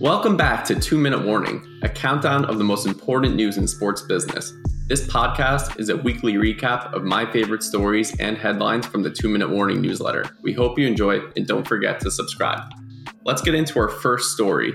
[0.00, 4.02] Welcome back to Two Minute Warning, a countdown of the most important news in sports
[4.02, 4.52] business.
[4.86, 9.28] This podcast is a weekly recap of my favorite stories and headlines from the Two
[9.28, 10.24] Minute Warning newsletter.
[10.40, 12.72] We hope you enjoy it and don't forget to subscribe.
[13.24, 14.72] Let's get into our first story.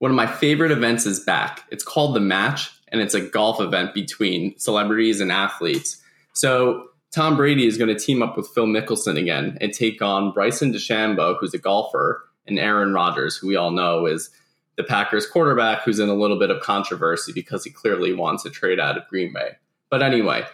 [0.00, 1.62] One of my favorite events is back.
[1.70, 6.02] It's called The Match, and it's a golf event between celebrities and athletes.
[6.34, 10.32] So, Tom Brady is going to team up with Phil Mickelson again and take on
[10.32, 14.30] Bryson DeChambeau, who's a golfer, and Aaron Rodgers, who we all know is
[14.76, 18.50] the Packers quarterback, who's in a little bit of controversy because he clearly wants to
[18.50, 19.52] trade out of Green Bay.
[19.90, 20.44] But anyway,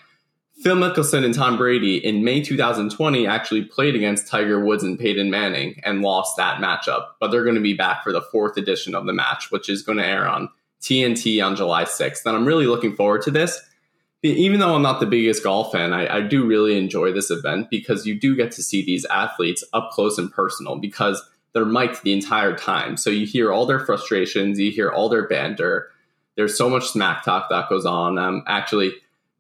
[0.63, 5.31] Phil Mickelson and Tom Brady in May 2020 actually played against Tiger Woods and Peyton
[5.31, 7.07] Manning and lost that matchup.
[7.21, 9.81] But they're going to be back for the fourth edition of the match, which is
[9.81, 10.51] going to air on
[10.83, 12.27] TNT on July 6th.
[12.27, 13.63] And I'm really looking forward to this
[14.23, 17.71] even though I'm not the biggest golf fan, I, I, do really enjoy this event
[17.71, 22.03] because you do get to see these athletes up close and personal because they're mic'd
[22.03, 22.97] the entire time.
[22.97, 25.91] So you hear all their frustrations, you hear all their banter.
[26.37, 28.19] There's so much smack talk that goes on.
[28.19, 28.93] Um, actually,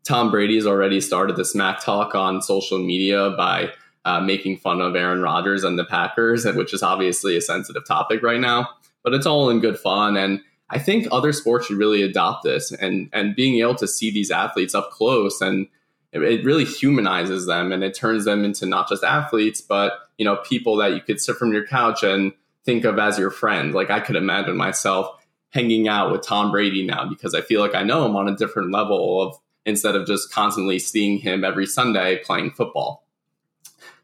[0.05, 3.73] Tom Brady has already started the smack talk on social media by
[4.07, 8.23] uh, making fun of Aaron Rodgers and the Packers, which is obviously a sensitive topic
[8.23, 8.69] right now.
[9.05, 12.73] But it's all in good fun and I think other sports should really adopt this
[12.73, 15.67] and and being able to see these athletes up close and
[16.13, 20.25] it, it really humanizes them and it turns them into not just athletes but you
[20.25, 22.33] know people that you could sit from your couch and
[22.65, 23.75] think of as your friend.
[23.75, 25.09] Like I could imagine myself
[25.51, 28.37] hanging out with Tom Brady now because I feel like I know him on a
[28.37, 33.05] different level of instead of just constantly seeing him every Sunday playing football.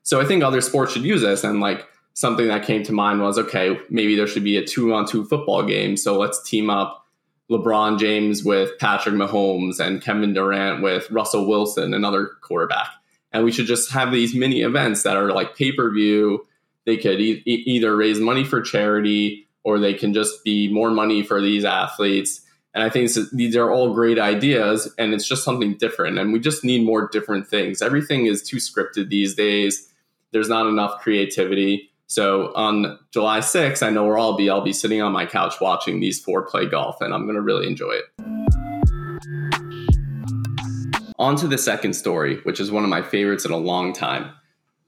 [0.02, 3.20] So I think other sports should use this and like something that came to mind
[3.20, 5.98] was okay, maybe there should be a two on two football game.
[5.98, 7.06] So let's team up
[7.50, 12.88] LeBron James with Patrick Mahomes and Kevin Durant with Russell Wilson, another quarterback.
[13.32, 16.46] And we should just have these mini events that are like pay per view.
[16.86, 21.22] They could e- either raise money for charity or they can just be more money
[21.22, 22.40] for these athletes.
[22.72, 26.18] And I think these are all great ideas, and it's just something different.
[26.18, 27.82] And we just need more different things.
[27.82, 29.92] Everything is too scripted these days.
[30.32, 31.90] There's not enough creativity.
[32.08, 34.48] So on July 6th, I know where I'll be.
[34.48, 37.42] I'll be sitting on my couch watching these four play golf, and I'm going to
[37.42, 38.04] really enjoy it.
[41.18, 44.30] On to the second story, which is one of my favorites in a long time.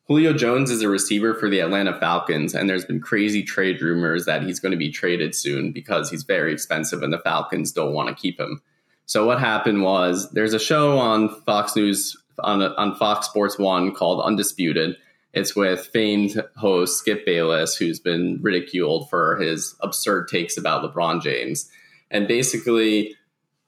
[0.07, 4.25] Julio Jones is a receiver for the Atlanta Falcons, and there's been crazy trade rumors
[4.25, 7.93] that he's going to be traded soon because he's very expensive and the Falcons don't
[7.93, 8.63] want to keep him.
[9.07, 13.95] So what happened was there's a show on Fox News on, on Fox Sports 1
[13.95, 14.97] called Undisputed
[15.39, 21.23] it's with famed host Skip Bayless, who's been ridiculed for his absurd takes about LeBron
[21.23, 21.71] James.
[22.11, 23.15] And basically,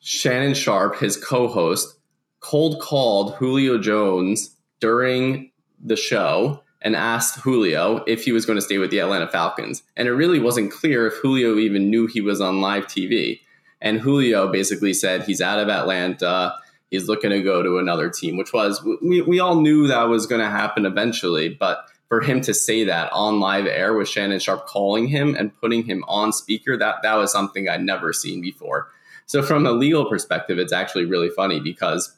[0.01, 1.97] Shannon Sharpe, his co host,
[2.41, 8.63] cold called Julio Jones during the show and asked Julio if he was going to
[8.63, 9.83] stay with the Atlanta Falcons.
[9.97, 13.41] And it really wasn't clear if Julio even knew he was on live TV.
[13.81, 16.55] And Julio basically said he's out of Atlanta
[16.91, 20.27] he's looking to go to another team, which was we, we all knew that was
[20.27, 24.41] going to happen eventually, but for him to say that on live air with Shannon
[24.41, 28.41] Sharpe calling him and putting him on speaker, that that was something I'd never seen
[28.41, 28.89] before.
[29.27, 32.13] So from a legal perspective, it's actually really funny because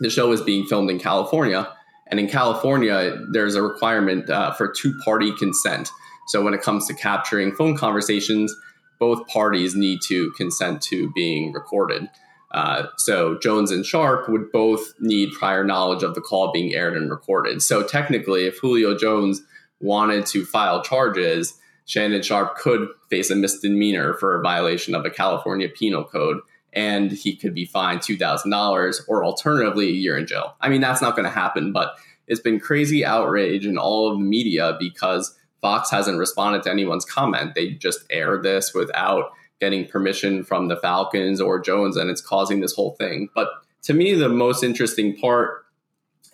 [0.00, 1.72] the show is being filmed in California,
[2.08, 5.90] and in California, there's a requirement uh, for two-party consent.
[6.26, 8.54] So when it comes to capturing phone conversations,
[8.98, 12.10] both parties need to consent to being recorded.
[12.54, 16.96] Uh, so Jones and Sharpe would both need prior knowledge of the call being aired
[16.96, 17.60] and recorded.
[17.62, 19.42] So technically, if Julio Jones
[19.80, 25.10] wanted to file charges, Shannon Sharpe could face a misdemeanor for a violation of a
[25.10, 26.38] California penal code,
[26.72, 30.54] and he could be fined two thousand dollars or alternatively a year in jail.
[30.60, 31.96] I mean, that's not going to happen, but
[32.28, 37.04] it's been crazy outrage in all of the media because Fox hasn't responded to anyone's
[37.04, 37.54] comment.
[37.54, 42.60] They just air this without getting permission from the Falcons or Jones, and it's causing
[42.60, 43.28] this whole thing.
[43.34, 43.48] But
[43.82, 45.64] to me, the most interesting part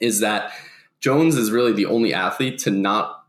[0.00, 0.52] is that
[1.00, 3.24] Jones is really the only athlete to not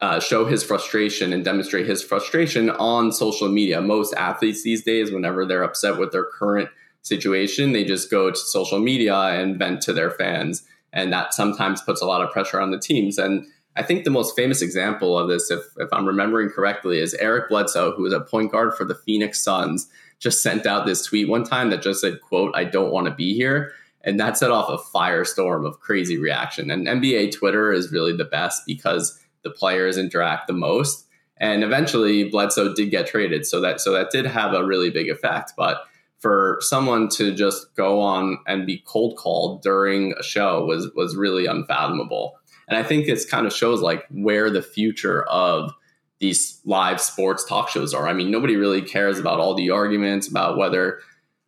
[0.00, 3.80] uh, show his frustration and demonstrate his frustration on social media.
[3.80, 6.68] Most athletes these days, whenever they're upset with their current
[7.02, 10.66] situation, they just go to social media and vent to their fans.
[10.92, 13.18] And that sometimes puts a lot of pressure on the teams.
[13.18, 17.14] And I think the most famous example of this, if, if I'm remembering correctly, is
[17.14, 19.88] Eric Bledsoe, who was a point guard for the Phoenix Suns,
[20.20, 23.14] just sent out this tweet one time that just said, quote, I don't want to
[23.14, 23.72] be here.
[24.02, 26.70] And that set off a firestorm of crazy reaction.
[26.70, 31.06] And NBA Twitter is really the best because the players interact the most.
[31.38, 33.46] And eventually Bledsoe did get traded.
[33.46, 35.52] So that so that did have a really big effect.
[35.56, 35.84] But
[36.18, 41.16] for someone to just go on and be cold called during a show was was
[41.16, 42.38] really unfathomable.
[42.68, 45.72] And I think this kind of shows like where the future of
[46.20, 48.08] these live sports talk shows are.
[48.08, 51.00] I mean, nobody really cares about all the arguments about whether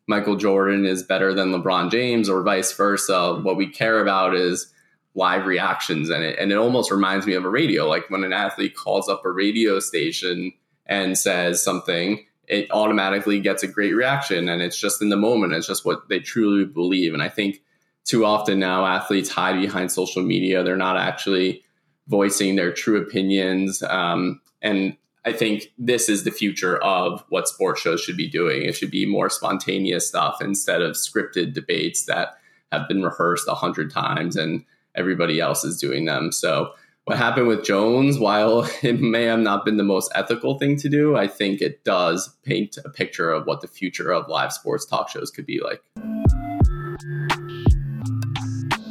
[0.07, 3.41] Michael Jordan is better than LeBron James or vice versa.
[3.43, 4.73] What we care about is
[5.17, 8.35] live reactions and it and it almost reminds me of a radio like when an
[8.35, 10.53] athlete calls up a radio station
[10.85, 15.55] and says something it automatically gets a great reaction and it's just in the moment
[15.55, 17.63] it's just what they truly believe and i think
[18.07, 21.63] too often now athletes hide behind social media they're not actually
[22.09, 27.81] voicing their true opinions um, and i think this is the future of what sports
[27.81, 32.39] shows should be doing it should be more spontaneous stuff instead of scripted debates that
[32.73, 34.65] have been rehearsed a hundred times and
[34.95, 36.33] everybody else is doing them.
[36.33, 36.73] So
[37.05, 40.89] what happened with Jones, while it may have not been the most ethical thing to
[40.89, 44.85] do, I think it does paint a picture of what the future of live sports
[44.87, 45.83] talk shows could be like.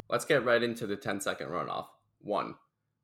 [0.08, 1.86] Let's get right into the 10 second runoff.
[2.20, 2.54] One,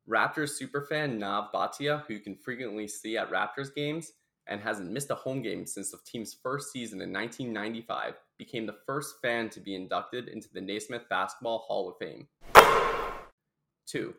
[0.08, 4.12] Raptors superfan Nav Bhatia, who you can frequently see at Raptors games
[4.46, 8.76] and hasn't missed a home game since the team's first season in 1995, became the
[8.86, 12.28] first fan to be inducted into the Naismith Basketball Hall of Fame.
[13.84, 14.14] Two,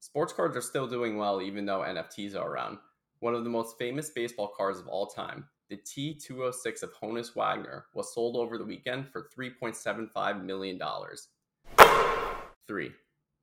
[0.00, 2.78] sports cards are still doing well even though NFTs are around.
[3.20, 7.86] One of the most famous baseball cards of all time, the T206 of Honus Wagner,
[7.94, 10.80] was sold over the weekend for $3.75 million.
[12.66, 12.92] Three,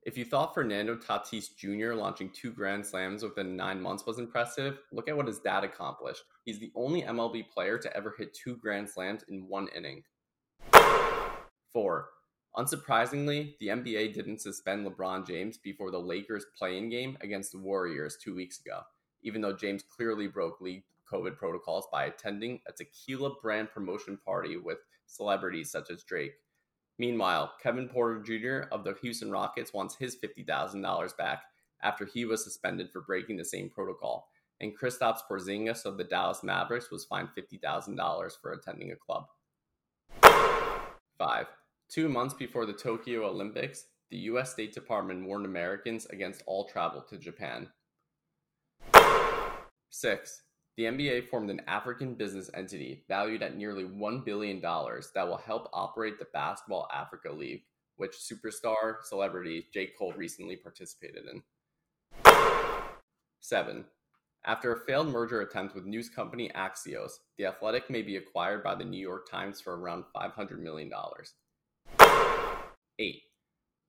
[0.03, 1.93] if you thought Fernando Tatis Jr.
[1.93, 6.23] launching two Grand Slams within nine months was impressive, look at what his dad accomplished.
[6.43, 10.03] He's the only MLB player to ever hit two Grand Slams in one inning.
[11.71, 12.09] Four,
[12.57, 18.17] Unsurprisingly, the NBA didn't suspend LeBron James before the Lakers play-in game against the Warriors
[18.21, 18.81] two weeks ago,
[19.21, 24.57] even though James clearly broke league COVID protocols by attending a tequila brand promotion party
[24.57, 26.33] with celebrities such as Drake.
[27.01, 28.67] Meanwhile, Kevin Porter Jr.
[28.71, 31.41] of the Houston Rockets wants his $50,000 back
[31.81, 36.43] after he was suspended for breaking the same protocol, and Kristaps Porzingis of the Dallas
[36.43, 39.25] Mavericks was fined $50,000 for attending a club.
[41.17, 41.47] 5.
[41.89, 44.51] Two months before the Tokyo Olympics, the U.S.
[44.51, 47.67] State Department warned Americans against all travel to Japan.
[49.89, 50.41] 6.
[50.77, 55.69] The NBA formed an African business entity valued at nearly $1 billion that will help
[55.73, 57.63] operate the Basketball Africa League,
[57.97, 59.89] which superstar celebrity J.
[59.97, 61.43] Cole recently participated in.
[63.41, 63.83] 7.
[64.45, 68.75] After a failed merger attempt with news company Axios, The Athletic may be acquired by
[68.75, 70.89] the New York Times for around $500 million.
[72.97, 73.21] 8.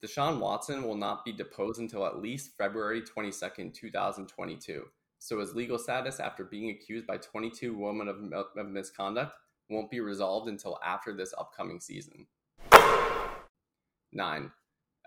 [0.05, 4.84] Deshaun Watson will not be deposed until at least February 22, 2022.
[5.25, 8.17] So his legal status after being accused by 22 women of,
[8.57, 9.37] of misconduct
[9.71, 12.27] won't be resolved until after this upcoming season.
[14.13, 14.51] 9.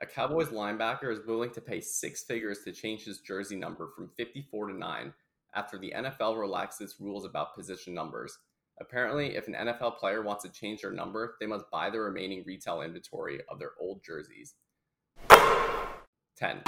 [0.01, 4.09] A Cowboys linebacker is willing to pay six figures to change his jersey number from
[4.15, 5.13] 54 to 9
[5.53, 8.37] after the NFL relaxed its rules about position numbers.
[8.79, 12.41] Apparently, if an NFL player wants to change their number, they must buy the remaining
[12.47, 14.55] retail inventory of their old jerseys.
[16.35, 16.61] 10.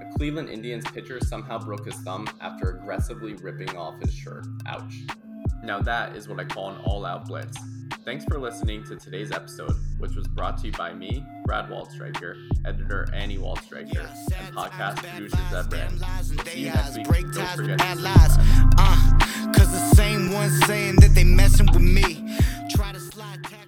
[0.00, 4.46] A Cleveland Indians pitcher somehow broke his thumb after aggressively ripping off his shirt.
[4.66, 4.94] Ouch.
[5.62, 7.56] Now, that is what I call an all out blitz.
[8.04, 12.36] Thanks for listening to today's episode, which was brought to you by me, Brad Waldstreicher,
[12.66, 16.00] editor Annie Waldstreicher, and podcast producer Zeb Brand.
[16.00, 17.06] We'll see you next week.
[17.32, 18.30] Don't forget to subscribe.
[18.78, 19.18] Uh,
[19.56, 22.36] Cause the same ones saying that they messing with me
[22.68, 23.63] try to slide tackle